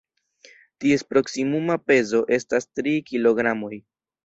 Ties 0.85 1.05
proksimuma 1.09 1.77
pezo 1.91 2.23
estas 2.39 2.69
tri 2.73 2.97
kilogramoj. 3.13 3.75